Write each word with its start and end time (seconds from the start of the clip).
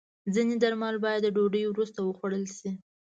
ځینې 0.33 0.55
درمل 0.63 0.95
باید 1.05 1.21
د 1.23 1.27
ډوډۍ 1.35 1.63
وروسته 1.67 1.99
وخوړل 2.01 2.45
شي. 2.57 2.69